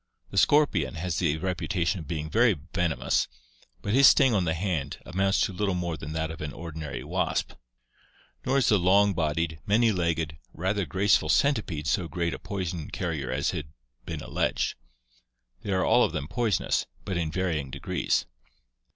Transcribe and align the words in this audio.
The 0.31 0.37
scorpion 0.39 0.95
has 0.95 1.19
the 1.19 1.37
reputation 1.37 1.99
of 1.99 2.07
being 2.07 2.27
very 2.27 2.57
venomous; 2.73 3.27
but 3.83 3.93
his 3.93 4.07
sting 4.07 4.33
on 4.33 4.45
the 4.45 4.55
hand 4.55 4.97
amounts 5.05 5.41
to 5.41 5.53
little 5.53 5.75
more 5.75 5.95
than 5.95 6.13
that 6.13 6.31
of 6.31 6.41
an 6.41 6.53
ordinary 6.53 7.03
wasp. 7.03 7.53
Nor 8.43 8.57
is 8.57 8.69
the 8.69 8.79
long 8.79 9.13
bodied, 9.13 9.59
many 9.67 9.91
legged, 9.91 10.39
rather 10.55 10.87
graceful 10.87 11.29
centipede 11.29 11.85
so 11.85 12.07
great 12.07 12.33
a 12.33 12.39
poison 12.39 12.89
carrier 12.89 13.31
as 13.31 13.51
has 13.51 13.65
been 14.03 14.21
alleged. 14.21 14.73
They 15.61 15.71
are 15.71 15.85
all 15.85 16.03
of 16.03 16.13
them 16.13 16.27
poison 16.27 16.65
ous, 16.65 16.87
but 17.05 17.15
in 17.15 17.31
varying 17.31 17.69
degrees. 17.69 18.25